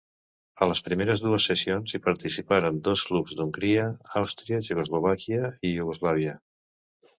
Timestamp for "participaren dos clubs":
2.05-3.37